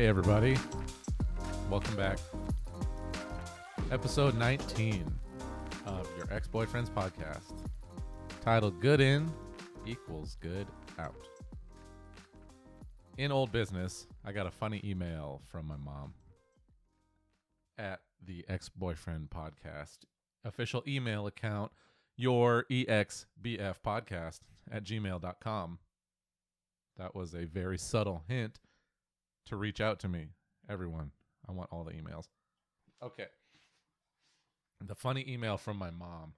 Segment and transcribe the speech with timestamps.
[0.00, 0.56] Hey, everybody.
[1.68, 2.18] Welcome back.
[3.90, 5.04] Episode 19
[5.84, 7.52] of your ex boyfriend's podcast,
[8.40, 9.30] titled Good In
[9.84, 10.66] Equals Good
[10.98, 11.28] Out.
[13.18, 16.14] In old business, I got a funny email from my mom
[17.76, 19.98] at the ex boyfriend podcast
[20.46, 21.72] official email account,
[22.16, 23.26] your exbf
[23.84, 24.40] podcast
[24.72, 25.78] at gmail.com.
[26.96, 28.60] That was a very subtle hint
[29.50, 30.28] to reach out to me.
[30.68, 31.10] Everyone,
[31.48, 32.28] I want all the emails.
[33.02, 33.26] Okay.
[34.80, 36.34] The funny email from my mom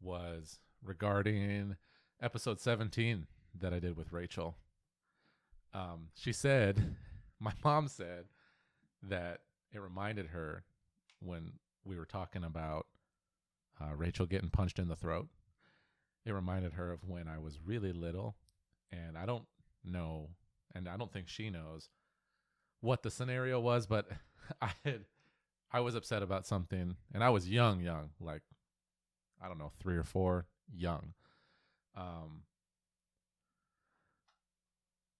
[0.00, 1.76] was regarding
[2.20, 3.26] episode 17
[3.58, 4.56] that I did with Rachel.
[5.72, 6.96] Um, she said,
[7.40, 8.26] my mom said
[9.02, 9.40] that
[9.72, 10.64] it reminded her
[11.20, 12.86] when we were talking about
[13.80, 15.28] uh, Rachel getting punched in the throat.
[16.26, 18.36] It reminded her of when I was really little,
[18.92, 19.46] and I don't
[19.82, 20.28] know,
[20.74, 21.88] and I don't think she knows
[22.84, 24.08] what the scenario was, but
[24.62, 25.04] I had
[25.72, 28.42] I was upset about something, and I was young, young, like
[29.42, 31.14] I don't know, three or four, young.
[31.96, 32.42] Um.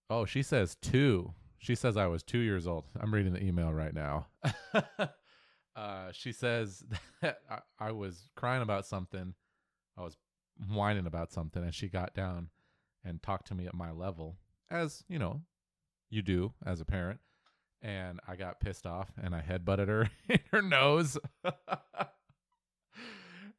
[0.09, 1.33] Oh, she says two.
[1.57, 2.85] She says I was two years old.
[2.99, 4.27] I'm reading the email right now.
[5.75, 6.83] uh, she says
[7.21, 9.33] that I, I was crying about something.
[9.97, 10.15] I was
[10.69, 12.49] whining about something, and she got down
[13.03, 14.37] and talked to me at my level,
[14.69, 15.41] as you know,
[16.09, 17.19] you do as a parent.
[17.85, 21.19] And I got pissed off, and I headbutted her in her nose.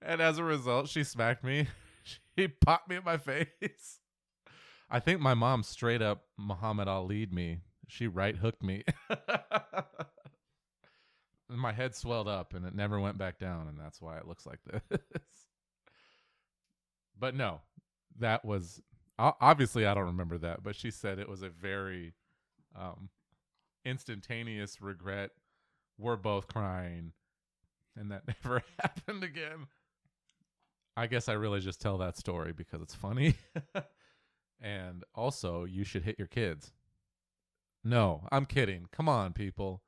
[0.02, 1.68] and as a result, she smacked me.
[2.38, 3.98] She popped me in my face.
[4.88, 7.62] I think my mom straight up Muhammad Ali'd me.
[7.88, 8.84] She right hooked me.
[11.48, 14.46] my head swelled up and it never went back down, and that's why it looks
[14.46, 15.00] like this.
[17.18, 17.62] but no,
[18.20, 18.80] that was
[19.18, 22.14] obviously I don't remember that, but she said it was a very
[22.78, 23.08] um,
[23.86, 25.30] instantaneous regret.
[25.96, 27.12] We're both crying,
[27.96, 29.68] and that never happened again.
[30.96, 33.34] I guess I really just tell that story because it's funny.
[34.60, 36.72] and also, you should hit your kids.
[37.84, 38.86] No, I'm kidding.
[38.92, 39.82] Come on, people.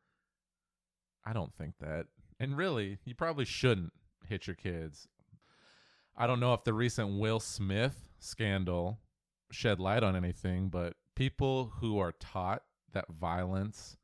[1.27, 2.07] I don't think that.
[2.39, 3.93] And really, you probably shouldn't
[4.27, 5.09] hit your kids.
[6.17, 8.99] I don't know if the recent Will Smith scandal
[9.51, 12.63] shed light on anything, but people who are taught
[12.93, 13.97] that violence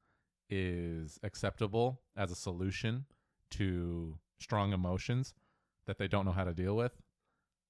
[0.50, 3.06] is acceptable as a solution
[3.50, 5.34] to strong emotions
[5.86, 6.92] that they don't know how to deal with,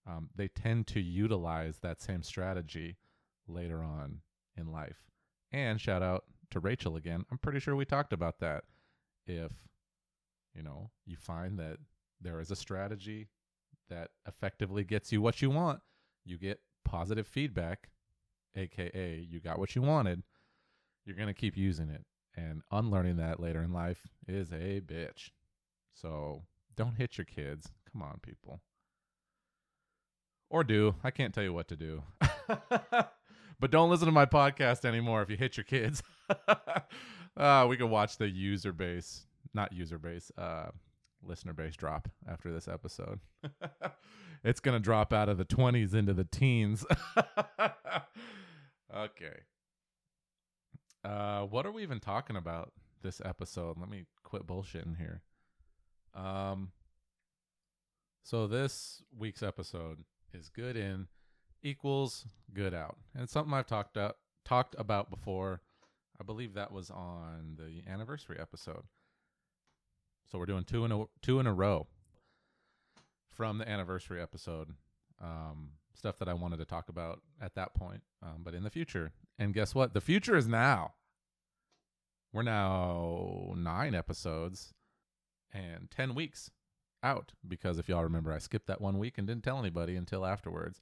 [0.06, 2.96] um, they tend to utilize that same strategy
[3.46, 4.20] later on
[4.56, 4.98] in life.
[5.52, 7.24] And shout out to Rachel again.
[7.30, 8.64] I'm pretty sure we talked about that.
[9.26, 9.52] If,
[10.54, 11.78] you know, you find that
[12.20, 13.28] there is a strategy
[13.88, 15.80] that effectively gets you what you want,
[16.24, 17.90] you get positive feedback,
[18.56, 20.22] aka you got what you wanted,
[21.04, 22.04] you're going to keep using it.
[22.36, 25.30] And unlearning that later in life is a bitch.
[25.92, 26.42] So
[26.76, 27.70] don't hit your kids.
[27.92, 28.60] Come on, people.
[30.50, 30.96] Or do.
[31.04, 32.02] I can't tell you what to do.
[32.48, 36.02] but don't listen to my podcast anymore if you hit your kids.
[37.36, 40.70] uh, we can watch the user base, not user base, uh,
[41.22, 43.20] listener base drop after this episode.
[44.44, 46.84] it's going to drop out of the 20s into the teens.
[48.94, 49.40] okay.
[51.04, 52.72] Uh, what are we even talking about
[53.02, 53.76] this episode?
[53.78, 55.22] Let me quit bullshitting here.
[56.14, 56.72] Um,
[58.22, 59.98] so this week's episode
[60.32, 61.08] is good in
[61.62, 65.60] equals good out, and it's something I've talked about talked about before.
[66.18, 68.84] I believe that was on the anniversary episode.
[70.30, 71.86] So we're doing two in a two in a row
[73.30, 74.70] from the anniversary episode.
[75.20, 78.70] Um, stuff that I wanted to talk about at that point, um, but in the
[78.70, 79.12] future.
[79.38, 79.94] And guess what?
[79.94, 80.94] The future is now.
[82.34, 84.74] We're now nine episodes
[85.52, 86.50] and 10 weeks
[87.00, 90.26] out because if y'all remember, I skipped that one week and didn't tell anybody until
[90.26, 90.80] afterwards.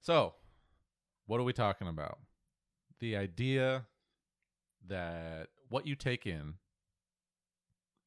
[0.00, 0.34] So,
[1.26, 2.18] what are we talking about?
[2.98, 3.86] The idea
[4.88, 6.54] that what you take in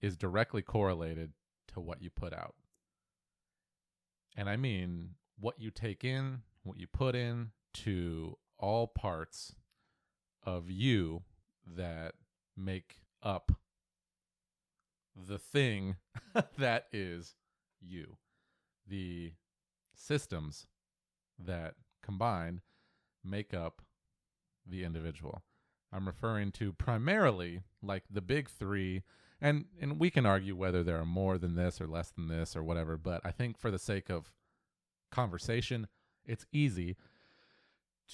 [0.01, 1.31] is directly correlated
[1.74, 2.56] to what you put out.
[4.36, 9.56] And I mean what you take in, what you put in to all parts
[10.44, 11.24] of you
[11.75, 12.13] that
[12.57, 13.51] make up
[15.16, 15.98] the thing
[16.57, 17.36] that is
[17.81, 18.18] you.
[18.88, 19.33] The
[19.94, 20.68] systems
[21.38, 22.62] that combined
[23.24, 23.81] make up
[24.66, 25.44] the individual.
[25.92, 29.04] I'm referring to primarily like the big three,
[29.42, 32.56] and and we can argue whether there are more than this or less than this
[32.56, 32.98] or whatever.
[32.98, 34.31] But I think for the sake of
[35.12, 35.88] conversation,
[36.25, 36.95] it's easy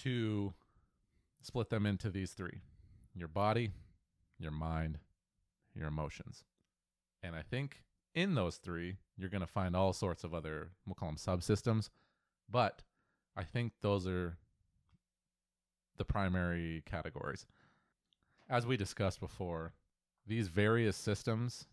[0.02, 0.54] to
[1.42, 2.62] split them into these three:
[3.16, 3.72] your body,
[4.38, 5.00] your mind,
[5.74, 6.44] your emotions.
[7.24, 7.82] And I think
[8.14, 11.90] in those three, you're going to find all sorts of other, we'll call them subsystems.
[12.50, 12.84] But
[13.36, 14.38] I think those are
[15.98, 17.46] the primary categories.
[18.50, 19.74] As we discussed before,
[20.28, 21.66] these various systems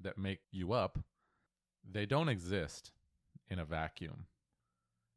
[0.00, 0.98] that make you up,
[1.90, 2.92] they don't exist
[3.48, 4.26] in a vacuum.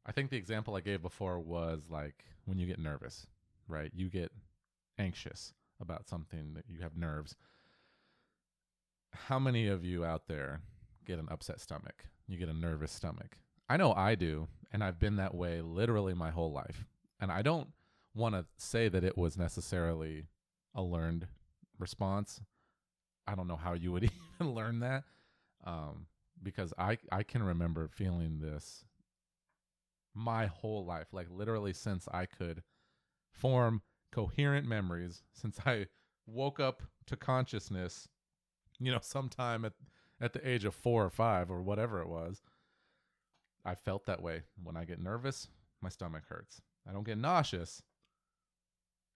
[0.06, 3.26] I think the example I gave before was like when you get nervous,
[3.66, 3.90] right?
[3.94, 4.32] You get
[4.98, 7.36] anxious about something that you have nerves.
[9.12, 10.60] How many of you out there
[11.06, 12.04] get an upset stomach?
[12.26, 13.38] You get a nervous stomach.
[13.68, 16.84] I know I do, and I've been that way literally my whole life.
[17.20, 17.68] And I don't
[18.14, 20.26] want to say that it was necessarily
[20.74, 21.26] a learned
[21.78, 22.40] response.
[23.26, 24.04] I don't know how you would
[24.40, 25.04] even learn that.
[25.64, 26.06] Um,
[26.42, 28.84] because I I can remember feeling this
[30.14, 32.62] my whole life, like literally since I could
[33.32, 35.86] form coherent memories, since I
[36.26, 38.08] woke up to consciousness,
[38.78, 39.72] you know, sometime at
[40.20, 42.42] at the age of 4 or 5 or whatever it was.
[43.64, 44.42] I felt that way.
[44.62, 45.48] When I get nervous,
[45.80, 46.60] my stomach hurts.
[46.88, 47.82] I don't get nauseous.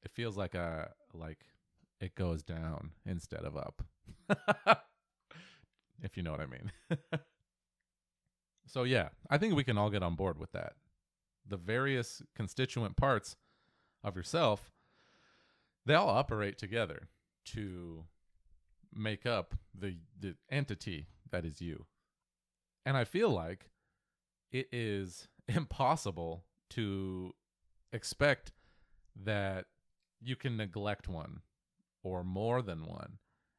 [0.04, 1.46] It feels like a like
[2.00, 3.82] it goes down instead of up.
[6.02, 6.72] if you know what I mean.
[8.66, 10.74] so yeah, I think we can all get on board with that.
[11.46, 13.36] The various constituent parts
[14.04, 14.70] of yourself
[15.86, 17.08] they all operate together
[17.44, 18.04] to
[18.94, 21.86] make up the the entity that is you.
[22.84, 23.70] And I feel like
[24.50, 27.34] it is impossible to
[27.92, 28.52] expect
[29.24, 29.66] that
[30.20, 31.40] you can neglect one
[32.02, 33.18] or more than one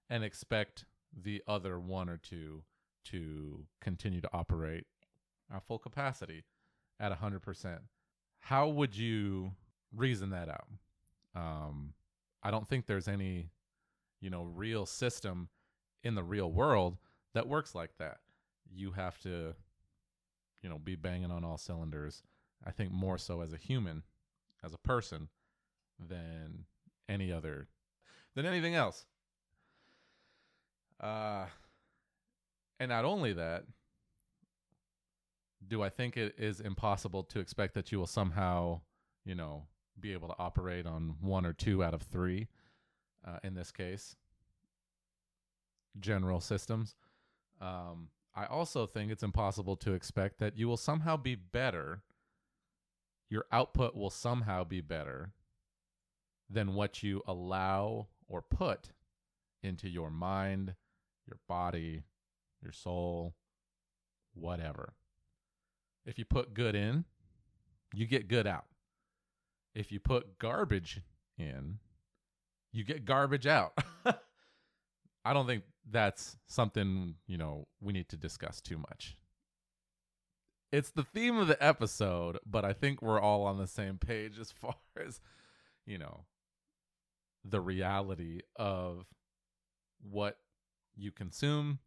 [0.10, 0.86] and expect
[1.16, 2.64] the other one or two
[3.06, 4.86] to continue to operate
[5.54, 6.44] at full capacity
[7.00, 7.80] at 100%.
[8.40, 9.52] How would you
[9.96, 10.68] reason that out?
[11.36, 11.94] Um,
[12.44, 13.50] I don't think there's any,
[14.20, 15.48] you know, real system
[16.04, 16.98] in the real world
[17.34, 18.18] that works like that.
[18.70, 19.56] You have to,
[20.62, 22.22] you know, be banging on all cylinders.
[22.66, 24.04] I think more so as a human,
[24.64, 25.30] as a person,
[26.00, 26.66] than
[27.08, 27.68] any other,
[28.36, 29.06] than anything else.
[31.00, 31.46] Uh,
[32.80, 33.64] and not only that,
[35.66, 38.82] do I think it is impossible to expect that you will somehow,
[39.26, 39.64] you know,
[40.00, 42.48] be able to operate on one or two out of three,
[43.26, 44.16] uh, in this case,
[46.00, 46.96] general systems.
[47.62, 52.02] Um, I also think it's impossible to expect that you will somehow be better,
[53.30, 55.32] your output will somehow be better
[56.50, 58.90] than what you allow or put
[59.62, 60.76] into your mind,
[61.28, 62.04] your body,
[62.62, 63.36] your soul,
[64.34, 64.94] whatever.
[66.06, 67.06] If you put good in,
[67.94, 68.66] you get good out.
[69.76, 71.02] If you put garbage
[71.38, 71.80] in,
[72.72, 73.78] you get garbage out.
[75.26, 79.18] I don't think that's something, you know, we need to discuss too much.
[80.72, 84.40] It's the theme of the episode, but I think we're all on the same page
[84.40, 85.22] as far as,
[85.86, 86.26] you know,
[87.46, 89.06] the reality of
[90.02, 90.38] what
[90.96, 91.80] you consume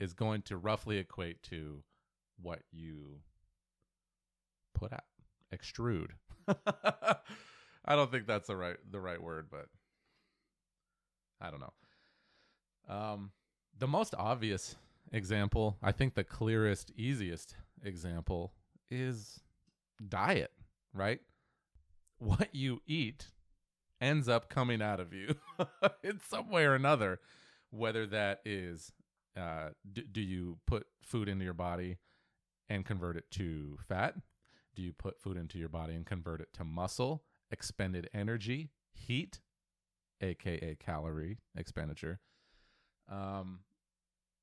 [0.00, 1.82] is going to roughly equate to
[2.40, 3.20] what you
[4.74, 5.04] put out
[5.54, 6.10] extrude
[7.84, 9.66] i don't think that's the right the right word but
[11.40, 13.30] i don't know um
[13.78, 14.76] the most obvious
[15.12, 18.52] example i think the clearest easiest example
[18.90, 19.40] is
[20.08, 20.52] diet
[20.92, 21.20] right
[22.18, 23.28] what you eat
[24.00, 25.34] ends up coming out of you
[26.02, 27.20] in some way or another
[27.70, 28.92] whether that is
[29.36, 31.98] uh, do, do you put food into your body
[32.68, 34.14] and convert it to fat?
[34.74, 39.40] Do you put food into your body and convert it to muscle, expended energy, heat,
[40.20, 42.20] aka calorie expenditure?
[43.10, 43.60] Um,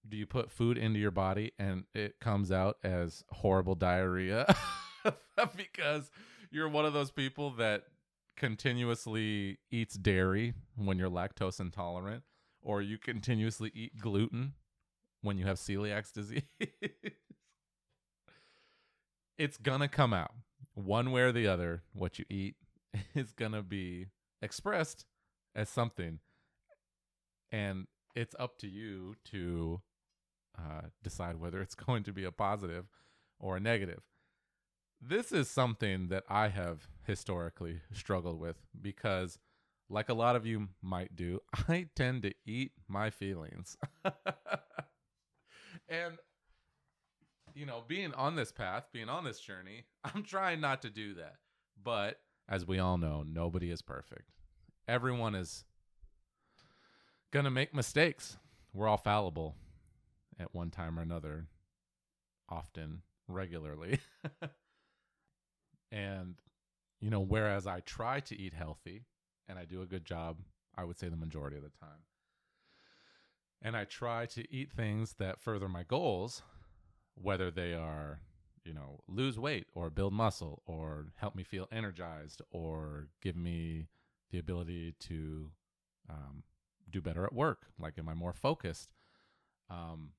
[0.07, 4.53] do you put food into your body and it comes out as horrible diarrhea
[5.55, 6.09] because
[6.49, 7.83] you're one of those people that
[8.37, 12.23] continuously eats dairy when you're lactose intolerant
[12.61, 14.53] or you continuously eat gluten
[15.21, 16.43] when you have celiac disease,
[19.41, 20.33] it's gonna come out
[20.75, 21.81] one way or the other.
[21.93, 22.55] What you eat
[23.15, 24.05] is gonna be
[24.39, 25.05] expressed
[25.55, 26.19] as something,
[27.51, 29.81] and it's up to you to
[30.57, 32.85] uh, decide whether it's going to be a positive
[33.39, 34.03] or a negative.
[35.01, 39.39] This is something that I have historically struggled with because
[39.89, 43.75] like a lot of you might do, I tend to eat my feelings.
[45.89, 46.19] and
[47.53, 51.15] you know, being on this path, being on this journey, I'm trying not to do
[51.15, 51.35] that.
[51.83, 54.29] But as we all know, nobody is perfect.
[54.87, 55.63] Everyone is
[57.31, 58.37] gonna make mistakes.
[58.73, 59.55] We're all fallible
[60.39, 61.47] at one time or another,
[62.49, 63.99] often, regularly.
[65.91, 66.35] and,
[66.99, 69.05] you know, whereas I try to eat healthy
[69.47, 70.37] and I do a good job,
[70.75, 72.05] I would say the majority of the time.
[73.61, 76.41] And I try to eat things that further my goals,
[77.15, 78.19] whether they are,
[78.63, 83.87] you know, lose weight or build muscle or help me feel energized or give me
[84.31, 85.51] the ability to
[86.09, 86.43] um,
[86.89, 87.67] do better at work.
[87.79, 88.93] Like, am I more focused?
[89.69, 90.11] Um,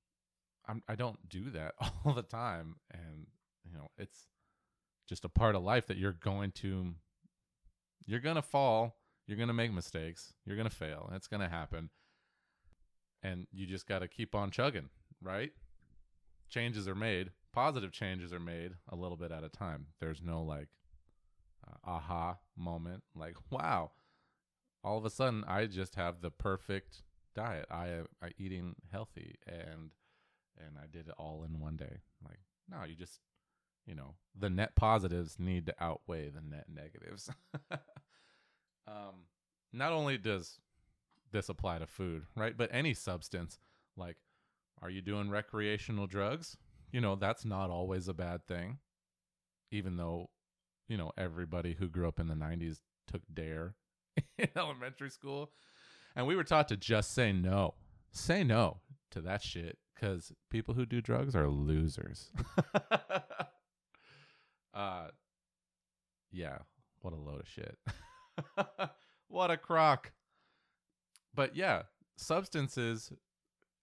[0.66, 3.26] I'm, I don't do that all the time, and
[3.64, 4.26] you know, it's
[5.08, 6.94] just a part of life that you're going to,
[8.06, 8.96] you're gonna fall,
[9.26, 11.90] you're gonna make mistakes, you're gonna fail, and it's gonna happen,
[13.22, 14.88] and you just got to keep on chugging,
[15.22, 15.52] right?
[16.52, 19.86] Changes are made, positive changes are made a little bit at a time.
[20.00, 20.68] There's no like
[21.66, 23.92] uh, aha moment, like wow,
[24.84, 27.02] all of a sudden I just have the perfect
[27.34, 27.64] diet.
[27.70, 28.06] I am
[28.36, 29.90] eating healthy and
[30.58, 32.00] and I did it all in one day.
[32.22, 32.40] Like
[32.70, 33.20] no, you just
[33.86, 37.30] you know the net positives need to outweigh the net negatives.
[38.86, 39.24] um,
[39.72, 40.58] not only does
[41.32, 43.58] this apply to food, right, but any substance.
[43.96, 44.16] Like,
[44.82, 46.56] are you doing recreational drugs?
[46.90, 48.78] You know that's not always a bad thing,
[49.70, 50.30] even though
[50.88, 53.72] you know everybody who grew up in the '90s took D.A.R.E.
[54.38, 55.52] in elementary school.
[56.14, 57.74] And we were taught to just say no.
[58.10, 58.80] Say no
[59.12, 62.30] to that shit because people who do drugs are losers.
[64.74, 65.08] uh,
[66.30, 66.58] yeah,
[67.00, 67.78] what a load of shit.
[69.28, 70.12] what a crock.
[71.34, 71.82] But yeah,
[72.16, 73.12] substances,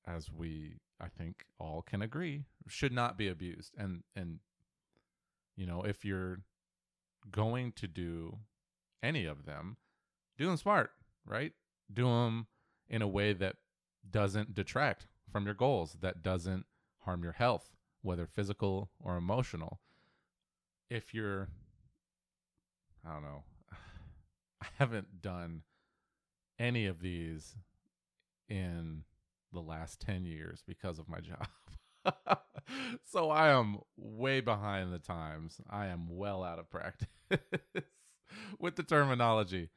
[0.05, 3.73] as we I think all can agree, should not be abused.
[3.77, 4.39] And and
[5.55, 6.41] you know, if you're
[7.31, 8.37] going to do
[9.03, 9.77] any of them,
[10.37, 10.91] do them smart,
[11.25, 11.53] right?
[11.91, 12.47] Do them
[12.87, 13.57] in a way that
[14.09, 16.65] doesn't detract from your goals, that doesn't
[16.99, 19.79] harm your health, whether physical or emotional.
[20.89, 21.49] If you're,
[23.05, 23.43] I don't know,
[24.61, 25.63] I haven't done
[26.57, 27.55] any of these
[28.47, 29.03] in
[29.53, 31.47] the last 10 years because of my job.
[33.03, 35.59] so I am way behind the times.
[35.69, 37.07] I am well out of practice
[38.59, 39.69] with the terminology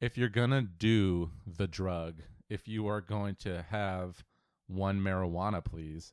[0.00, 4.24] if you're gonna do the drug, if you are going to have
[4.66, 6.12] one marijuana, please,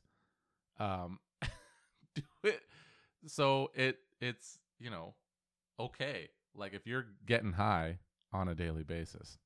[0.78, 1.18] um,
[2.14, 2.60] do it.
[3.26, 5.14] So it it's you know
[5.78, 6.28] okay.
[6.54, 7.98] Like if you're getting high
[8.32, 9.38] on a daily basis,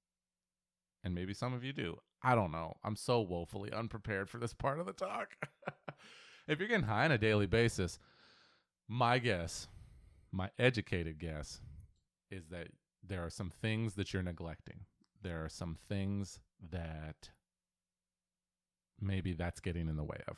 [1.03, 1.99] and maybe some of you do.
[2.23, 2.77] I don't know.
[2.83, 5.37] I'm so woefully unprepared for this part of the talk.
[6.49, 7.99] if you're getting high on a daily basis,
[8.89, 9.69] my guess,
[10.33, 11.61] my educated guess,
[12.31, 12.69] is that
[13.07, 14.81] there are some things that you're neglecting.
[15.23, 17.31] There are some things that
[19.01, 20.37] maybe that's getting in the way of.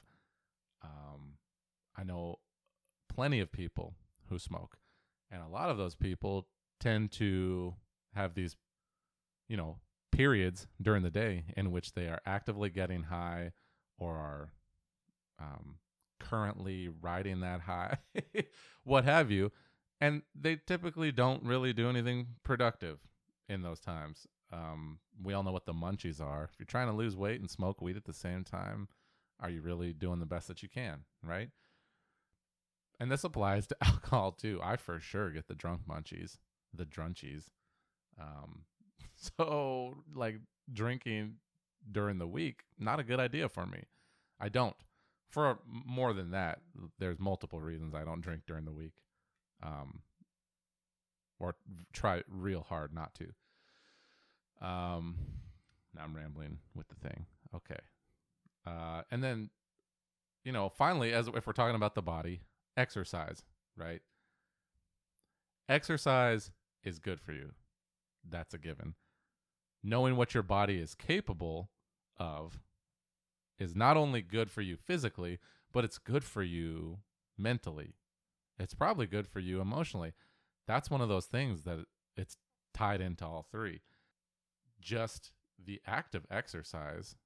[0.83, 1.35] Um,
[1.97, 2.41] I know
[3.09, 3.95] plenty of people
[4.29, 4.77] who smoke,
[5.31, 6.47] and a lot of those people
[6.79, 7.75] tend to
[8.15, 8.57] have these,
[9.49, 9.79] you know,
[10.13, 13.53] periods during the day in which they are actively getting high
[13.99, 14.53] or are
[15.39, 15.77] um,
[16.19, 17.99] currently riding that high,
[18.85, 19.51] what have you
[20.01, 22.99] and they typically don't really do anything productive
[23.49, 24.27] in those times.
[24.53, 26.45] Um, we all know what the munchies are.
[26.45, 28.89] If you're trying to lose weight and smoke weed at the same time,
[29.41, 31.51] are you really doing the best that you can, right?
[32.99, 34.59] And this applies to alcohol too.
[34.63, 36.39] I for sure get the drunk munchies,
[36.73, 37.45] the drunchies.
[38.19, 38.63] Um,
[39.21, 40.37] so like
[40.73, 41.35] drinking
[41.91, 43.85] during the week, not a good idea for me.
[44.41, 44.77] I don't.
[45.29, 46.61] For more than that,
[46.99, 48.95] there's multiple reasons I don't drink during the week
[49.63, 50.01] um,
[51.39, 51.55] or
[51.93, 54.67] try real hard not to.
[54.67, 55.17] Um,
[55.95, 57.27] now I'm rambling with the thing.
[57.55, 57.81] Okay.
[58.67, 59.51] Uh, and then,
[60.45, 62.41] you know, finally, as if we're talking about the body,
[62.77, 63.43] exercise,
[63.77, 64.01] right?
[65.69, 66.51] Exercise
[66.83, 67.53] is good for you.
[68.29, 68.95] That's a given.
[69.83, 71.71] Knowing what your body is capable
[72.19, 72.61] of
[73.59, 75.39] is not only good for you physically,
[75.73, 76.99] but it's good for you
[77.39, 77.95] mentally
[78.61, 80.13] it's probably good for you emotionally.
[80.67, 81.79] That's one of those things that
[82.15, 82.37] it's
[82.75, 83.81] tied into all three.
[84.81, 87.17] Just the act of exercise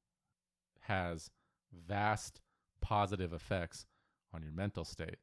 [0.82, 1.30] has
[1.72, 2.40] vast
[2.80, 3.84] positive effects
[4.32, 5.16] on your mental state.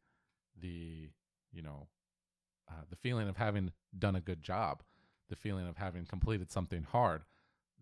[0.60, 1.10] The,
[1.52, 1.88] you know,
[2.70, 4.84] uh, the feeling of having done a good job,
[5.32, 7.24] the feeling of having completed something hard,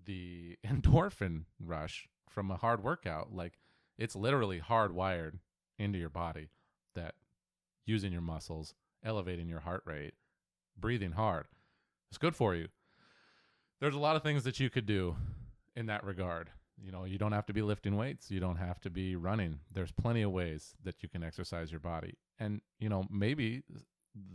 [0.06, 3.60] the endorphin rush from a hard workout, like
[3.98, 5.40] it's literally hardwired
[5.78, 6.48] into your body
[6.96, 7.16] that
[7.86, 10.14] using your muscles, elevating your heart rate,
[10.80, 11.48] breathing hard.
[12.10, 12.70] It's good for you.
[13.82, 15.16] There's a lot of things that you could do
[15.76, 16.50] in that regard.
[16.82, 18.32] You know, you don't have to be lifting weights.
[18.32, 19.60] You don't have to be running.
[19.72, 22.16] There's plenty of ways that you can exercise your body.
[22.40, 23.64] And, you know, maybe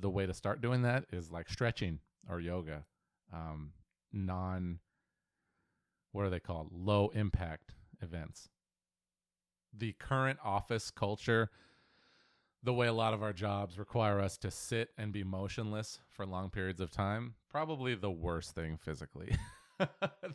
[0.01, 2.85] the way to start doing that is like stretching or yoga.
[3.33, 3.73] Um,
[4.13, 4.79] non,
[6.13, 6.69] what are they called?
[6.73, 8.49] Low impact events.
[9.77, 11.51] The current office culture,
[12.63, 16.25] the way a lot of our jobs require us to sit and be motionless for
[16.25, 19.37] long periods of time, probably the worst thing physically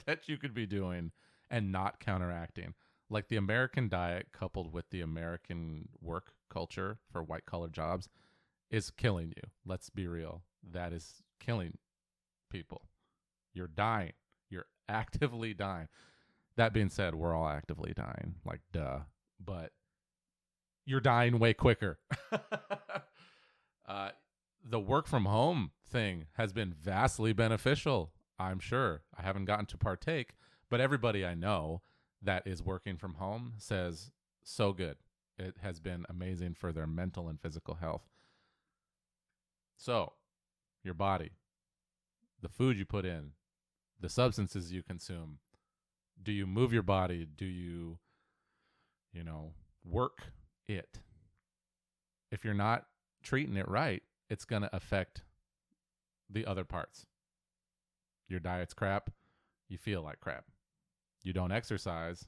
[0.05, 1.11] that you could be doing
[1.49, 2.73] and not counteracting.
[3.09, 8.09] Like the American diet coupled with the American work culture for white collar jobs
[8.69, 9.49] is killing you.
[9.65, 10.43] Let's be real.
[10.71, 11.77] That is killing
[12.49, 12.83] people.
[13.53, 14.13] You're dying.
[14.49, 15.87] You're actively dying.
[16.57, 18.35] That being said, we're all actively dying.
[18.45, 18.99] Like, duh.
[19.43, 19.71] But
[20.85, 21.99] you're dying way quicker.
[23.87, 24.09] uh,
[24.67, 29.03] the work from home thing has been vastly beneficial, I'm sure.
[29.17, 30.33] I haven't gotten to partake,
[30.69, 31.81] but everybody I know
[32.21, 34.11] that is working from home says
[34.43, 34.97] so good.
[35.37, 38.03] It has been amazing for their mental and physical health.
[39.77, 40.13] So,
[40.83, 41.31] your body,
[42.41, 43.31] the food you put in,
[43.99, 45.39] the substances you consume,
[46.21, 47.25] do you move your body?
[47.25, 47.99] Do you,
[49.13, 49.53] you know,
[49.83, 50.23] work
[50.67, 50.99] it?
[52.31, 52.85] If you're not
[53.23, 55.23] treating it right, it's going to affect
[56.29, 57.05] the other parts.
[58.27, 59.09] Your diet's crap,
[59.67, 60.45] you feel like crap
[61.23, 62.25] you don't exercise,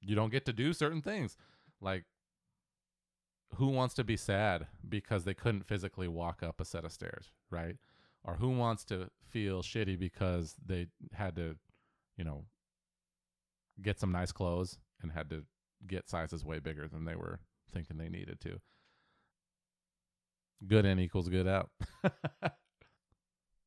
[0.00, 1.36] you don't get to do certain things.
[1.80, 2.04] Like,
[3.56, 7.30] who wants to be sad because they couldn't physically walk up a set of stairs,
[7.50, 7.76] right?
[8.24, 11.56] Or who wants to feel shitty because they had to,
[12.16, 12.44] you know,
[13.82, 15.44] get some nice clothes and had to
[15.86, 17.40] get sizes way bigger than they were
[17.72, 18.60] thinking they needed to.
[20.66, 21.70] Good in equals good out.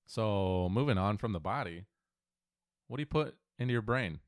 [0.08, 1.86] so, moving on from the body,
[2.88, 4.20] what do you put into your brain?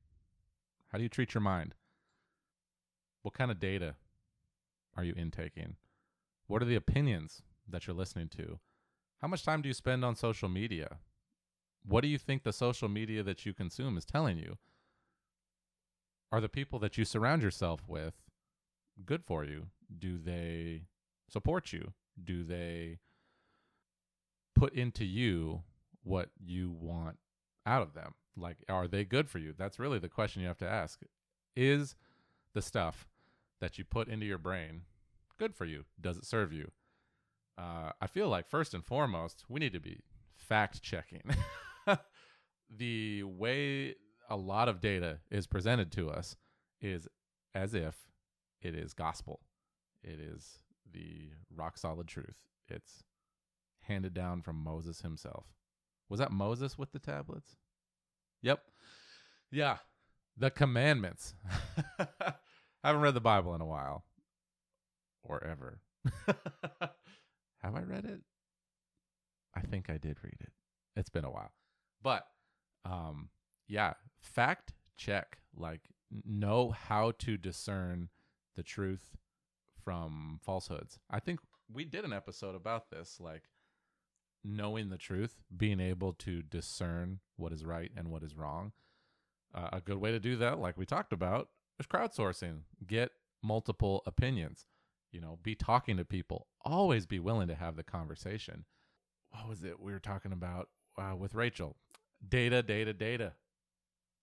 [0.92, 1.74] How do you treat your mind?
[3.24, 3.96] What kind of data
[4.96, 5.76] are you intaking?
[6.48, 8.60] What are the opinions that you're listening to?
[9.20, 10.98] How much time do you spend on social media?
[11.86, 14.58] What do you think the social media that you consume is telling you?
[16.32, 18.14] Are the people that you surround yourself with
[19.06, 19.68] good for you?
[19.98, 20.84] Do they
[21.28, 21.94] support you?
[22.24, 23.00] Do they
[24.56, 25.64] put into you
[26.04, 27.18] what you want
[27.66, 28.14] out of them?
[28.38, 29.54] Like, are they good for you?
[29.58, 31.02] That's really the question you have to ask.
[31.56, 31.96] Is
[32.54, 33.08] the stuff
[33.60, 34.84] that you put into your brain
[35.38, 35.84] good for you?
[36.00, 36.72] Does it serve you?
[37.60, 40.00] Uh, I feel like first and foremost, we need to be
[40.38, 41.24] fact checking.
[42.70, 43.96] the way
[44.30, 46.38] a lot of data is presented to us
[46.80, 47.08] is
[47.54, 47.96] as if
[48.62, 49.42] it is gospel.
[50.04, 52.38] It is the rock solid truth.
[52.70, 53.04] It's
[53.82, 55.46] handed down from Moses himself.
[56.08, 57.58] Was that Moses with the tablets?
[58.42, 58.62] Yep.
[59.52, 59.78] Yeah.
[60.38, 61.34] The commandments.
[62.00, 62.34] I
[62.84, 64.06] haven't read the Bible in a while.
[65.24, 65.82] Or ever.
[67.60, 68.22] Have I read it?
[69.56, 70.52] I think I did read it.
[70.96, 71.52] It's been a while.
[72.02, 72.26] But
[72.86, 73.30] um
[73.68, 75.82] yeah, fact check like
[76.26, 78.10] know how to discern
[78.56, 79.16] the truth
[79.84, 81.00] from falsehoods.
[81.10, 81.40] I think
[81.72, 83.44] we did an episode about this like
[84.44, 88.72] knowing the truth, being able to discern what is right and what is wrong.
[89.54, 92.60] Uh, a good way to do that, like we talked about, is crowdsourcing.
[92.86, 93.12] Get
[93.44, 94.66] multiple opinions.
[95.12, 96.48] You know, be talking to people.
[96.64, 98.66] Always be willing to have the conversation.
[99.32, 101.76] What was it we were talking about uh, with Rachel?
[102.28, 103.34] Data, data, data.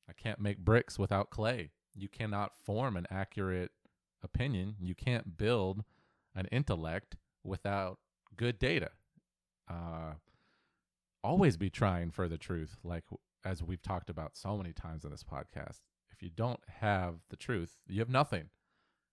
[0.08, 1.70] I can't make bricks without clay.
[1.94, 3.72] You cannot form an accurate
[4.22, 4.76] opinion.
[4.80, 5.84] You can't build
[6.34, 7.98] an intellect without
[8.36, 8.90] good data
[9.68, 10.14] uh,
[11.22, 13.04] always be trying for the truth, like
[13.44, 15.80] as we've talked about so many times in this podcast.
[16.10, 18.48] If you don't have the truth, you have nothing.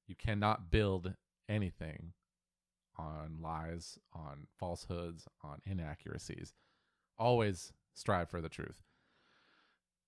[0.07, 1.13] You cannot build
[1.49, 2.13] anything
[2.97, 6.53] on lies, on falsehoods, on inaccuracies.
[7.17, 8.81] Always strive for the truth.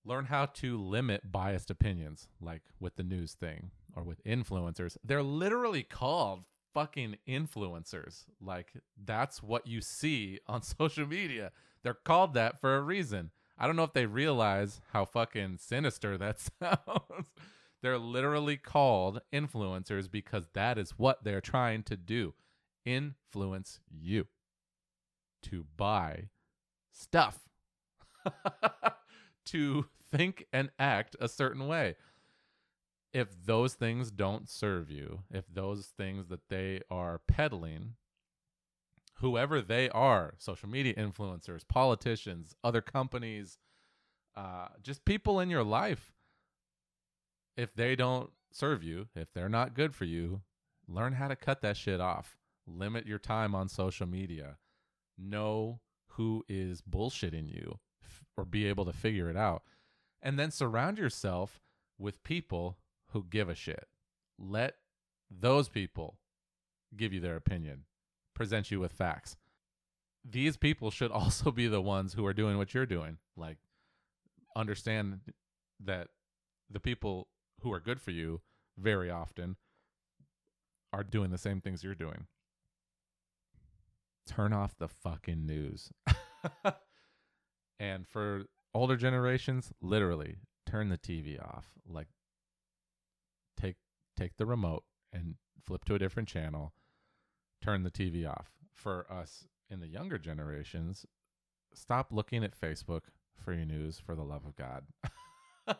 [0.04, 4.98] Learn how to limit biased opinions, like with the news thing or with influencers.
[5.04, 6.44] They're literally called
[6.74, 8.26] fucking influencers.
[8.40, 11.52] Like that's what you see on social media.
[11.84, 13.32] They're called that for a reason.
[13.58, 17.32] I don't know if they realize how fucking sinister that sounds.
[17.86, 22.34] They're literally called influencers because that is what they're trying to do.
[22.84, 24.28] Influence you
[25.44, 26.30] to buy
[26.92, 27.40] stuff.
[29.46, 31.96] to think and act a certain way
[33.14, 37.94] if those things don't serve you, if those things that they are peddling,
[39.20, 43.58] whoever they are, social media influencers, politicians, other companies,
[44.36, 46.15] uh, just people in your life,
[47.58, 50.42] if they don't serve you, if they're not good for you,
[50.88, 52.38] learn how to cut that shit off.
[52.68, 54.58] Limit your time on social media.
[55.18, 59.64] Know who is bullshitting you f- or be able to figure it out.
[60.22, 61.62] And then surround yourself
[61.98, 62.78] with people
[63.12, 63.88] who give a shit.
[64.40, 64.76] Let
[65.30, 66.18] those people
[66.96, 67.84] give you their opinion,
[68.34, 69.38] present you with facts.
[70.24, 73.18] These people should also be the ones who are doing what you're doing.
[73.38, 73.58] Like,
[74.56, 75.20] understand
[75.84, 76.08] that
[76.70, 77.28] the people
[77.66, 78.42] who are good for you
[78.78, 79.56] very often
[80.94, 82.28] are doing the same things you're doing.
[84.28, 85.92] Turn off the fucking news.
[87.80, 88.44] and for
[88.76, 90.36] older generations, literally
[90.68, 91.72] turn the TV off.
[91.88, 92.08] Like
[93.60, 93.78] take
[94.16, 96.72] take the remote and flip to a different channel.
[97.64, 98.52] Turn the TV off.
[98.76, 101.08] For us in the younger generations,
[101.74, 103.06] stop looking at Facebook
[103.44, 104.84] for your news for the love of God.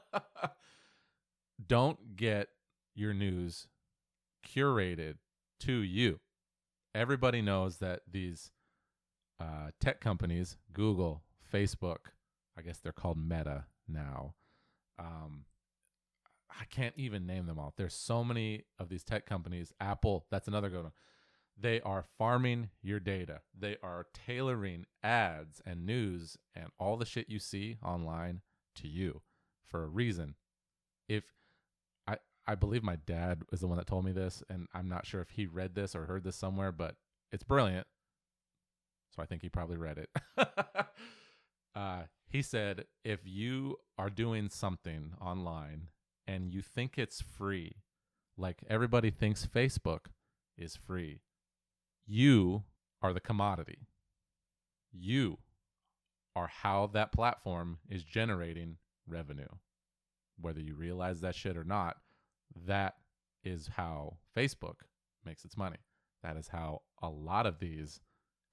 [1.64, 2.50] Don't get
[2.94, 3.68] your news
[4.46, 5.16] curated
[5.62, 6.20] to you.
[6.94, 8.52] Everybody knows that these
[9.40, 11.98] uh, tech companies, Google, Facebook,
[12.58, 14.36] I guess they're called Meta now.
[14.98, 15.46] Um,
[16.50, 17.74] I can't even name them all.
[17.76, 19.74] There's so many of these tech companies.
[19.80, 20.92] Apple, that's another good one.
[21.58, 23.42] They are farming your data.
[23.58, 28.42] They are tailoring ads and news and all the shit you see online
[28.76, 29.22] to you
[29.66, 30.36] for a reason.
[31.08, 31.24] If
[32.48, 35.22] I believe my dad is the one that told me this and I'm not sure
[35.22, 36.96] if he read this or heard this somewhere, but
[37.32, 37.88] it's brilliant.
[39.16, 40.10] So I think he probably read it.
[41.76, 45.88] uh, he said if you are doing something online
[46.28, 47.78] and you think it's free,
[48.38, 50.08] like everybody thinks Facebook
[50.58, 51.22] is free,
[52.06, 52.64] you
[53.02, 53.88] are the commodity.
[54.92, 55.40] You
[56.36, 58.78] are how that platform is generating
[59.08, 59.48] revenue.
[60.40, 61.98] Whether you realize that shit or not,
[62.66, 62.96] that
[63.44, 64.82] is how Facebook
[65.26, 65.78] makes its money.
[66.24, 68.00] That is how a lot of these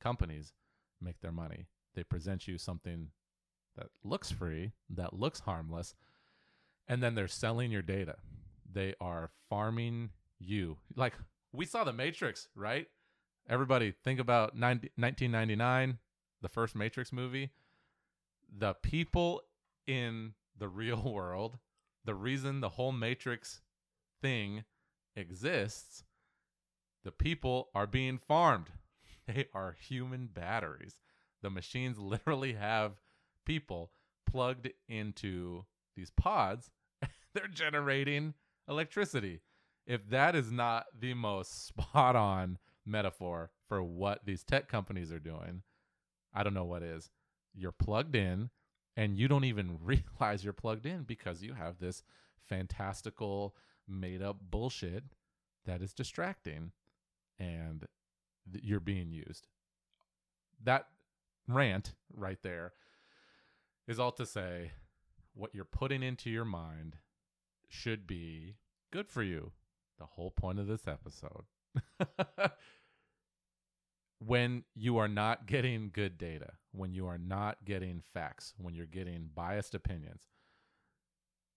[0.01, 0.53] companies
[1.01, 1.67] make their money.
[1.95, 3.09] They present you something
[3.77, 5.95] that looks free, that looks harmless,
[6.89, 8.17] and then they're selling your data.
[8.71, 10.79] They are farming you.
[10.97, 11.15] Like
[11.53, 12.89] we saw the Matrix, right?
[13.49, 15.99] Everybody think about 90, 1999,
[16.41, 17.51] the first Matrix movie.
[18.57, 19.43] The people
[19.87, 21.59] in the real world,
[22.05, 23.61] the reason the whole Matrix
[24.23, 24.65] thing
[25.17, 26.05] exists,
[27.05, 28.69] the people are being farmed.
[29.29, 30.99] They are human batteries.
[31.43, 32.95] The machines literally have
[33.47, 33.93] people
[34.29, 36.73] plugged into these pods.
[37.35, 38.35] They're generating
[38.69, 39.41] electricity.
[39.87, 45.21] If that is not the most spot on metaphor for what these tech companies are
[45.21, 45.63] doing,
[46.35, 47.11] I don't know what is.
[47.55, 48.51] You're plugged in
[48.97, 52.03] and you don't even realize you're plugged in because you have this
[52.49, 53.55] fantastical
[53.93, 55.05] made up bullshit
[55.65, 56.73] that is distracting
[57.39, 57.87] and
[58.51, 59.49] th- you're being used.
[60.63, 60.87] That
[61.49, 62.73] rant right there
[63.87, 64.73] is all to say
[65.35, 66.97] what you're putting into your mind
[67.69, 68.57] should be
[68.91, 69.53] good for you.
[69.99, 71.45] The whole point of this episode.
[74.19, 78.87] when you are not getting good data, when you are not getting facts, when you're
[78.87, 80.23] getting biased opinions,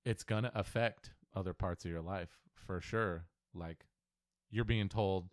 [0.05, 3.25] it's going to affect other parts of your life for sure.
[3.53, 3.85] Like
[4.51, 5.29] you're being told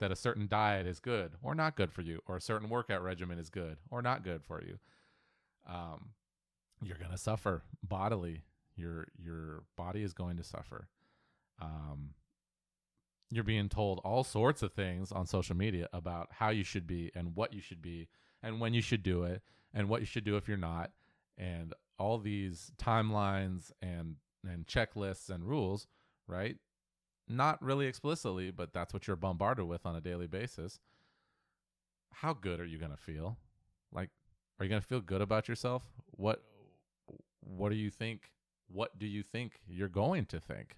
[0.00, 3.02] that a certain diet is good or not good for you, or a certain workout
[3.02, 4.78] regimen is good or not good for you.
[5.68, 6.10] Um,
[6.82, 8.42] you're to suffer bodily.
[8.76, 10.88] Your your body is going to suffer.
[11.60, 12.14] Um,
[13.30, 17.10] you're being told all sorts of things on social media about how you should be
[17.14, 18.08] and what you should be
[18.42, 19.42] and when you should do it
[19.74, 20.90] and what you should do if you're not
[21.38, 24.16] and all these timelines and
[24.48, 25.86] and checklists and rules
[26.30, 26.56] right?
[27.28, 30.78] Not really explicitly but that's what you're bombarded with on a daily basis.
[32.12, 33.36] How good are you going to feel?
[33.92, 34.10] Like
[34.58, 35.82] are you going to feel good about yourself?
[36.12, 36.42] What
[37.40, 38.30] what do you think
[38.68, 40.76] what do you think you're going to think?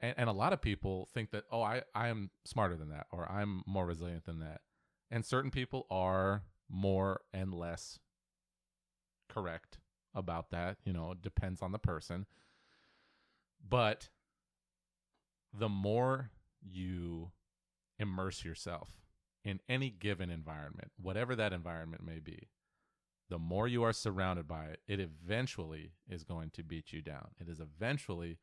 [0.00, 3.06] And, and a lot of people think that oh I, I am smarter than that
[3.12, 4.62] or i'm more resilient than that.
[5.10, 7.98] And certain people are more and less
[9.28, 9.78] correct
[10.14, 12.26] about that you know it depends on the person
[13.66, 14.08] but
[15.52, 16.30] the more
[16.62, 17.30] you
[17.98, 18.90] immerse yourself
[19.44, 22.48] in any given environment whatever that environment may be
[23.28, 27.28] the more you are surrounded by it it eventually is going to beat you down
[27.40, 28.38] it is eventually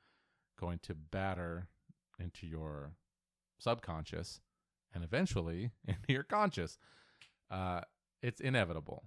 [0.60, 1.67] going to batter
[2.19, 2.91] into your
[3.60, 4.41] subconscious
[4.93, 6.77] and eventually into your conscious.
[7.49, 7.82] Uh,
[8.21, 9.03] it's inevitable.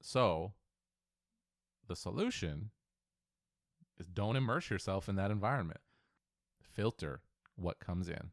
[0.00, 0.52] So
[1.88, 2.70] the solution
[3.98, 5.80] is don't immerse yourself in that environment.
[6.74, 7.20] filter
[7.56, 8.30] what comes in.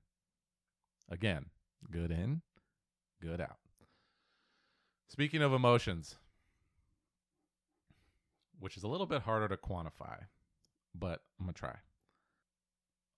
[1.09, 1.45] Again,
[1.89, 2.41] good in,
[3.21, 3.57] good out.
[5.07, 6.15] Speaking of emotions,
[8.59, 10.25] which is a little bit harder to quantify,
[10.93, 11.75] but I'm going to try.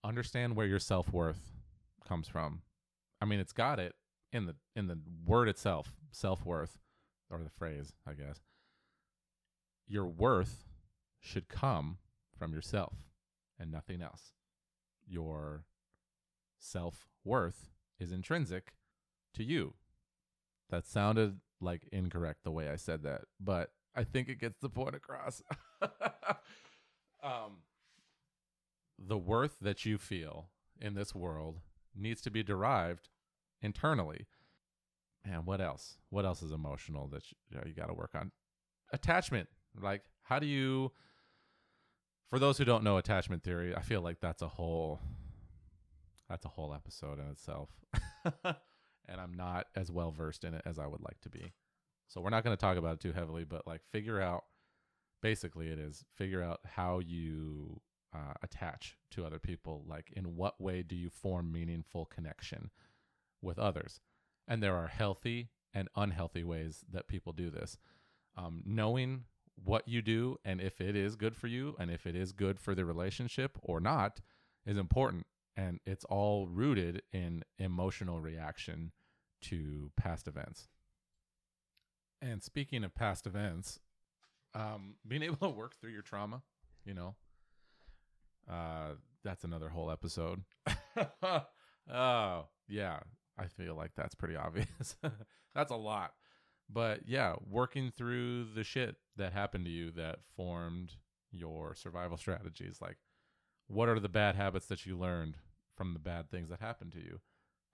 [0.03, 1.51] Understand where your self-worth
[2.07, 2.61] comes from.
[3.21, 3.95] I mean, it's got it
[4.31, 6.77] in the in the word itself, self-worth
[7.31, 8.41] or the phrase, I guess.
[9.87, 10.65] Your worth
[11.19, 11.97] should come
[12.37, 12.93] from yourself
[13.59, 14.33] and nothing else.
[15.07, 15.65] Your
[16.57, 17.69] self-worth
[17.99, 18.73] is intrinsic
[19.33, 19.73] to you.
[20.69, 24.69] That sounded like incorrect the way I said that, but I think it gets the
[24.69, 25.41] point across.
[27.23, 27.61] um,
[28.97, 31.59] the worth that you feel in this world
[31.95, 33.09] needs to be derived
[33.61, 34.27] internally.
[35.23, 35.97] And what else?
[36.09, 38.31] What else is emotional that you, you got to work on?
[38.91, 39.49] Attachment.
[39.79, 40.91] Like, how do you?
[42.29, 44.99] For those who don't know attachment theory, I feel like that's a whole
[46.29, 47.69] that's a whole episode in itself.
[48.43, 51.53] and I'm not as well versed in it as I would like to be.
[52.07, 54.45] So we're not going to talk about it too heavily, but like figure out
[55.21, 57.81] basically it is figure out how you
[58.13, 59.83] uh, attach to other people.
[59.87, 62.71] Like in what way do you form meaningful connection
[63.41, 63.99] with others?
[64.47, 67.77] And there are healthy and unhealthy ways that people do this.
[68.37, 69.25] Um, knowing
[69.63, 72.59] what you do and if it is good for you and if it is good
[72.59, 74.19] for the relationship or not
[74.65, 75.25] is important
[75.57, 78.91] and it's all rooted in emotional reaction
[79.41, 80.67] to past events.
[82.21, 83.79] And speaking of past events,
[84.53, 86.41] um, being able to work through your trauma,
[86.83, 87.15] you know,
[88.49, 90.43] uh, that's another whole episode.
[91.91, 92.99] oh, yeah.
[93.37, 94.95] I feel like that's pretty obvious.
[95.55, 96.11] that's a lot.
[96.69, 100.93] But yeah, working through the shit that happened to you that formed
[101.31, 102.79] your survival strategies.
[102.81, 102.97] Like,
[103.67, 105.37] what are the bad habits that you learned
[105.75, 107.19] from the bad things that happened to you?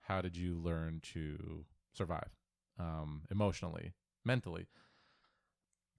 [0.02, 2.30] How did you learn to survive
[2.78, 3.92] um, emotionally,
[4.24, 4.66] mentally?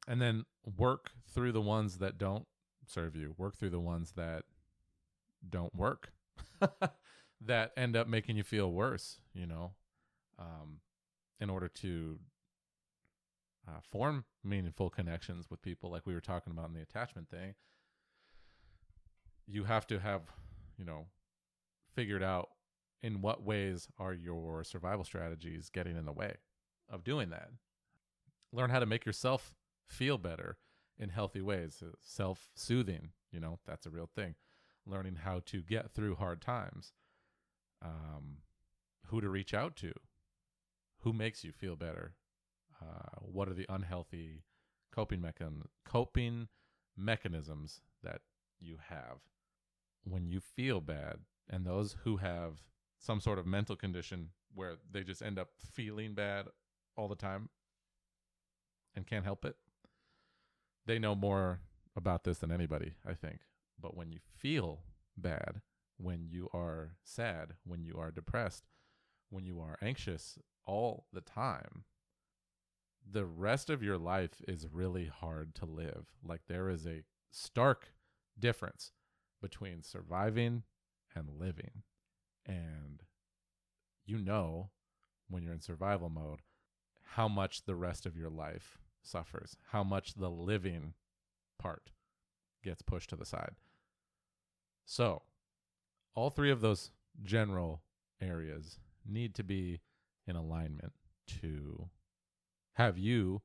[0.07, 0.45] And then
[0.77, 2.45] work through the ones that don't
[2.85, 4.43] serve you, work through the ones that
[5.47, 6.11] don't work,
[7.41, 9.71] that end up making you feel worse, you know,
[10.37, 10.79] um,
[11.39, 12.19] in order to
[13.67, 17.55] uh, form meaningful connections with people, like we were talking about in the attachment thing.
[19.47, 20.21] You have to have,
[20.77, 21.05] you know,
[21.93, 22.49] figured out
[23.01, 26.35] in what ways are your survival strategies getting in the way
[26.89, 27.49] of doing that.
[28.51, 29.53] Learn how to make yourself
[29.87, 30.57] feel better
[30.97, 34.35] in healthy ways, uh, self soothing, you know, that's a real thing.
[34.85, 36.93] Learning how to get through hard times,
[37.81, 38.37] um,
[39.07, 39.93] who to reach out to,
[40.99, 42.13] who makes you feel better,
[42.83, 44.43] uh, what are the unhealthy
[44.93, 46.47] coping mechan- coping
[46.97, 48.21] mechanisms that
[48.59, 49.19] you have
[50.03, 51.19] when you feel bad?
[51.49, 52.63] And those who have
[52.97, 56.45] some sort of mental condition where they just end up feeling bad
[56.95, 57.49] all the time
[58.95, 59.55] and can't help it
[60.85, 61.59] they know more
[61.95, 63.39] about this than anybody i think.
[63.79, 64.83] But when you feel
[65.17, 65.61] bad
[65.97, 68.63] when you are sad when you are depressed
[69.29, 71.83] when you are anxious all the time
[73.11, 77.89] the rest of your life is really hard to live like there is a stark
[78.39, 78.91] difference
[79.41, 80.63] between surviving
[81.15, 81.83] and living.
[82.45, 83.03] And
[84.05, 84.69] you know
[85.29, 86.39] when you're in survival mode
[87.13, 90.93] how much the rest of your life suffers, how much the living
[91.59, 91.91] part
[92.63, 93.51] gets pushed to the side.
[94.85, 95.21] So,
[96.15, 97.83] all three of those general
[98.19, 99.81] areas need to be
[100.25, 100.93] in alignment
[101.41, 101.89] to
[102.73, 103.41] have you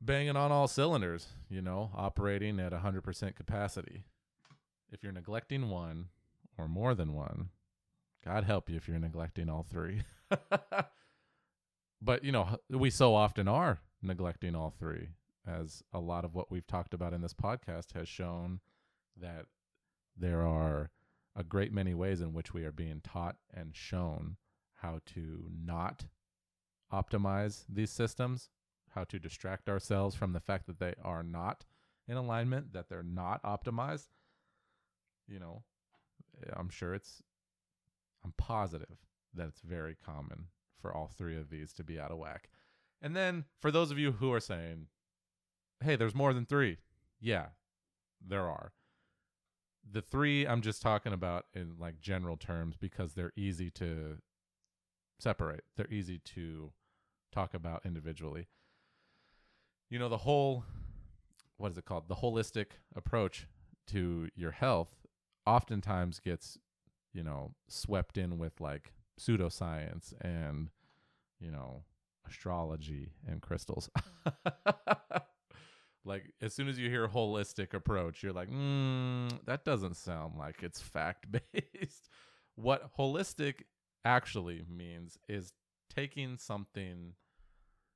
[0.00, 4.04] banging on all cylinders, you know, operating at 100% capacity.
[4.90, 6.08] If you're neglecting one,
[6.58, 7.50] or more than one.
[8.24, 10.02] God help you if you're neglecting all three.
[12.02, 15.10] but, you know, we so often are neglecting all three,
[15.46, 18.60] as a lot of what we've talked about in this podcast has shown
[19.20, 19.46] that
[20.16, 20.90] there are
[21.36, 24.36] a great many ways in which we are being taught and shown
[24.80, 26.06] how to not
[26.92, 28.50] optimize these systems,
[28.94, 31.64] how to distract ourselves from the fact that they are not
[32.08, 34.08] in alignment, that they're not optimized.
[35.28, 35.62] You know,
[36.42, 37.22] eh, I'm sure it's,
[38.24, 38.98] I'm positive
[39.34, 40.46] that it's very common
[40.80, 42.48] for all three of these to be out of whack.
[43.02, 44.86] And then for those of you who are saying,
[45.82, 46.78] hey, there's more than three.
[47.20, 47.46] Yeah,
[48.26, 48.72] there are.
[49.88, 54.18] The three I'm just talking about in like general terms because they're easy to
[55.18, 56.72] separate, they're easy to
[57.32, 58.48] talk about individually.
[59.90, 60.64] You know, the whole,
[61.56, 62.08] what is it called?
[62.08, 63.46] The holistic approach
[63.88, 65.06] to your health
[65.46, 66.58] oftentimes gets
[67.16, 70.68] you know, swept in with like pseudoscience and,
[71.40, 71.82] you know,
[72.28, 73.88] astrology and crystals.
[76.04, 80.62] like as soon as you hear holistic approach, you're like, mm, that doesn't sound like
[80.62, 82.10] it's fact based.
[82.54, 83.62] what holistic
[84.06, 85.52] actually means is
[85.94, 87.14] taking something,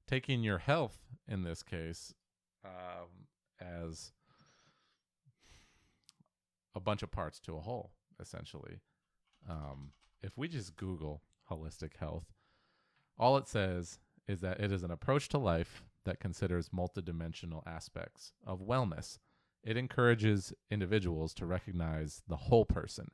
[0.07, 2.15] taking your health in this case,
[2.65, 3.27] um,
[3.61, 4.13] as
[6.75, 8.81] a bunch of parts to a whole, essentially.
[9.49, 12.33] Um, if we just Google holistic health,
[13.17, 18.33] all it says is that it is an approach to life that considers multidimensional aspects
[18.45, 19.19] of wellness.
[19.63, 23.13] It encourages individuals to recognize the whole person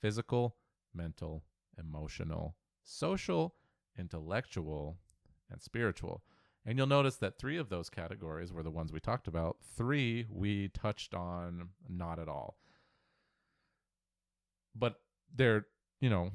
[0.00, 0.54] physical,
[0.94, 1.42] mental,
[1.78, 3.54] emotional, social,
[3.98, 4.98] intellectual,
[5.50, 6.22] and spiritual.
[6.64, 9.56] And you'll notice that three of those categories were the ones we talked about.
[9.62, 12.58] Three we touched on not at all.
[14.74, 15.00] But
[15.34, 15.66] they're,
[16.00, 16.30] you know,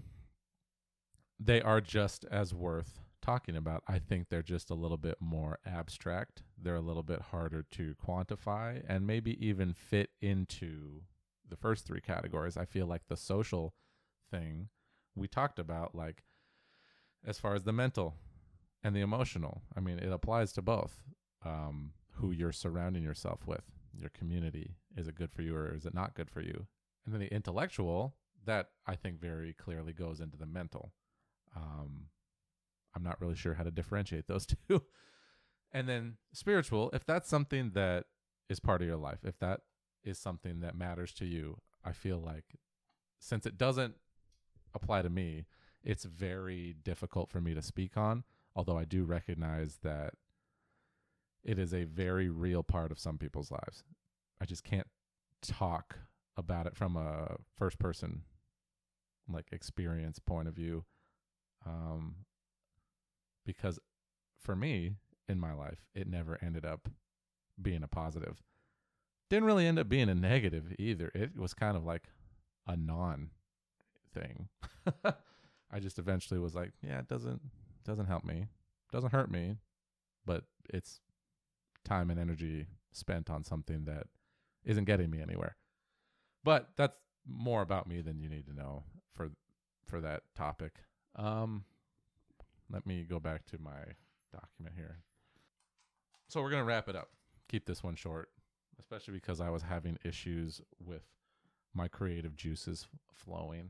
[1.40, 3.84] they are just as worth talking about.
[3.88, 6.44] I think they're just a little bit more abstract.
[6.62, 11.04] They're a little bit harder to quantify and maybe even fit into
[11.48, 12.58] the first three categories.
[12.58, 13.74] I feel like the social
[14.32, 14.70] thing
[15.16, 16.24] we talked about, like
[17.26, 18.16] as far as the mental
[18.84, 21.02] and the emotional, I mean, it applies to both.
[21.46, 23.64] Um, who you're surrounding yourself with,
[24.00, 24.76] your community.
[24.96, 26.68] Is it good for you or is it not good for you?
[27.06, 30.94] And then the intellectual, that I think very clearly goes into the mental.
[31.56, 32.08] Um,
[32.96, 34.84] I'm not really sure how to differentiate those two.
[35.72, 38.06] and then spiritual, if that's something that
[38.50, 39.62] is part of your life, if that
[40.04, 42.58] is something that matters to you, I feel like
[43.20, 43.96] since it doesn't
[44.74, 45.46] apply to me,
[45.84, 48.24] it's very difficult for me to speak on.
[48.56, 50.14] Although I do recognize that
[51.44, 53.84] it is a very real part of some people's lives.
[54.40, 54.88] I just can't
[55.42, 55.98] talk
[56.38, 58.24] about it from a first person
[59.30, 60.84] like experience point of view
[61.66, 62.16] um
[63.46, 63.80] because
[64.44, 64.96] for me
[65.28, 66.90] in my life, it never ended up
[67.62, 68.42] being a positive.
[69.30, 71.12] Didn't really end up being a negative either.
[71.16, 72.10] It was kind of like
[72.68, 73.30] a non
[74.14, 74.48] thing.
[75.72, 77.42] I just eventually was like, yeah, it doesn't
[77.86, 78.48] doesn't help me.
[78.92, 79.58] Doesn't hurt me,
[80.26, 81.00] but it's
[81.84, 84.08] time and energy spent on something that
[84.64, 85.56] isn't getting me anywhere.
[86.44, 86.98] But that's
[87.28, 89.32] more about me than you need to know for
[89.86, 90.74] for that topic.
[91.16, 91.66] Um
[92.72, 93.80] let me go back to my
[94.32, 95.00] document here.
[96.28, 97.10] So we're going to wrap it up.
[97.48, 98.30] Keep this one short,
[98.80, 101.04] especially because I was having issues with
[101.76, 103.70] my creative juices flowing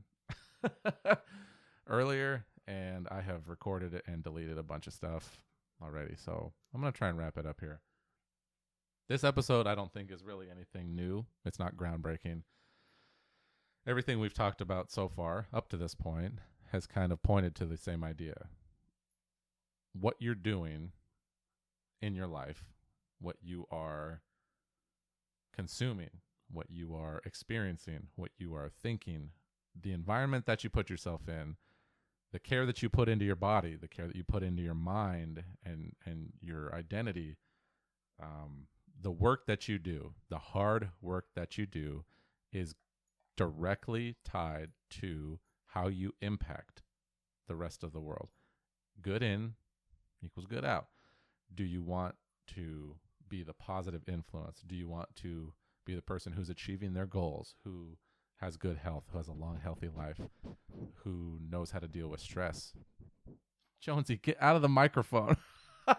[1.88, 5.42] earlier and I have recorded it and deleted a bunch of stuff
[5.82, 6.16] already.
[6.16, 7.82] So I'm going to try and wrap it up here.
[9.10, 11.26] This episode, I don't think, is really anything new.
[11.46, 12.44] It's not groundbreaking.
[13.86, 16.40] Everything we've talked about so far, up to this point,
[16.72, 18.48] has kind of pointed to the same idea
[19.94, 20.92] what you're doing
[22.02, 22.64] in your life,
[23.20, 24.22] what you are
[25.56, 26.10] consuming,
[26.52, 29.30] what you are experiencing, what you are thinking,
[29.80, 31.56] the environment that you put yourself in,
[32.32, 34.74] the care that you put into your body, the care that you put into your
[34.74, 37.38] mind and and your identity,
[38.22, 38.68] um,
[39.00, 42.04] the work that you do, the hard work that you do,
[42.52, 42.76] is
[43.38, 46.84] directly tied to how you impact
[47.48, 48.30] the rest of the world,
[49.02, 49.54] good in,
[50.24, 50.88] equals good out.
[51.54, 52.16] Do you want
[52.56, 52.96] to
[53.30, 54.62] be the positive influence?
[54.66, 55.54] Do you want to
[55.86, 57.98] be the person who's achieving their goals, who
[58.44, 60.20] has good health, who has a long, healthy life,
[61.04, 62.74] who knows how to deal with stress?
[63.80, 65.38] Jonesy, get out of the microphone.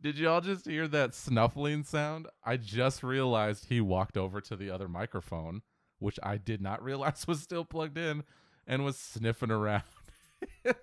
[0.00, 2.28] Did you all just hear that snuffling sound?
[2.44, 5.62] I just realized he walked over to the other microphone,
[5.98, 8.22] which I did not realize was still plugged in,
[8.66, 9.82] and was sniffing around
[10.64, 10.76] the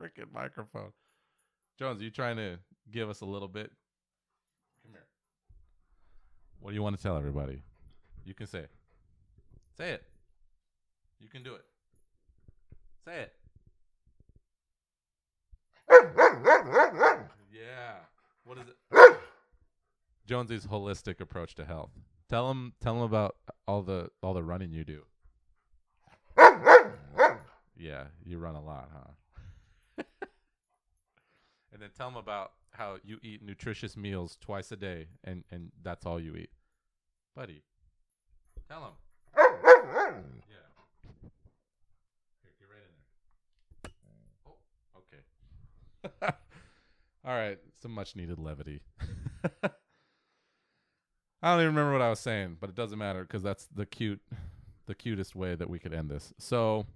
[0.00, 0.92] freaking microphone.
[1.78, 2.58] Jones, you trying to
[2.90, 3.70] give us a little bit?
[4.82, 5.06] Come here.
[6.60, 7.62] What do you want to tell everybody?
[8.24, 8.70] You can say it.
[9.76, 10.04] Say it.
[11.18, 11.64] You can do it.
[13.04, 13.32] Say it.
[17.52, 17.96] yeah.
[18.44, 18.76] What is it?
[20.26, 21.90] Jonesy's holistic approach to health.
[22.28, 25.02] Tell him tell him about all the all the running you do.
[27.76, 29.10] yeah, you run a lot, huh?
[31.72, 35.72] and then tell them about how you eat nutritious meals twice a day, and and
[35.82, 36.50] that's all you eat,
[37.36, 37.62] buddy.
[38.68, 38.80] Tell
[40.12, 40.42] them.
[40.48, 40.56] yeah.
[42.42, 42.94] Here, get right in
[43.82, 43.92] there.
[44.46, 44.58] Oh,
[46.22, 46.34] okay.
[47.24, 48.80] all right, some much needed levity.
[51.42, 53.84] I don't even remember what I was saying, but it doesn't matter because that's the
[53.84, 54.20] cute
[54.86, 56.32] the cutest way that we could end this.
[56.38, 56.86] So,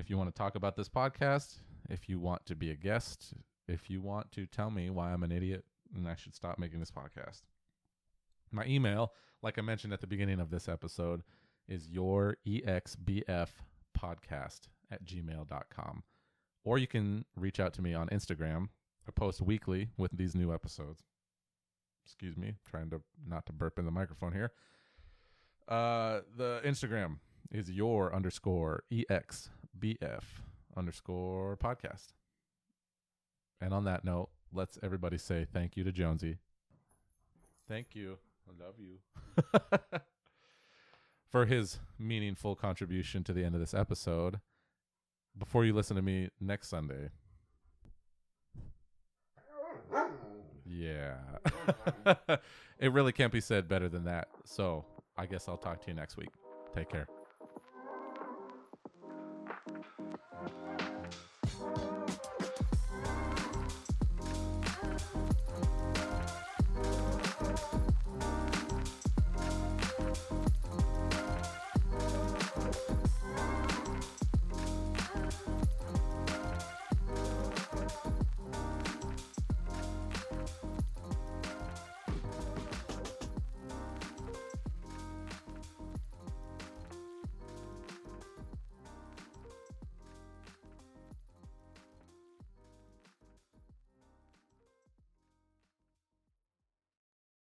[0.00, 1.58] if you want to talk about this podcast,
[1.90, 3.34] if you want to be a guest,
[3.68, 6.80] if you want to tell me why I'm an idiot and I should stop making
[6.80, 7.42] this podcast,
[8.50, 11.22] my email, like I mentioned at the beginning of this episode,
[11.68, 13.48] is your exbf
[13.96, 16.02] podcast at gmail.com.
[16.64, 18.68] Or you can reach out to me on Instagram.
[19.06, 21.04] I post weekly with these new episodes.
[22.06, 24.52] Excuse me, trying to not to burp in the microphone here.
[25.68, 27.18] Uh, the Instagram
[27.50, 28.84] is your underscore
[29.80, 30.22] exbf
[30.76, 32.12] underscore podcast.
[33.60, 36.38] And on that note, let's everybody say thank you to Jonesy.
[37.68, 38.18] Thank you.
[38.48, 40.00] I love you.
[41.30, 44.40] For his meaningful contribution to the end of this episode.
[45.38, 47.10] Before you listen to me next Sunday.
[50.66, 51.14] Yeah.
[52.80, 54.28] it really can't be said better than that.
[54.44, 54.84] So
[55.16, 56.30] I guess I'll talk to you next week.
[56.74, 57.06] Take care.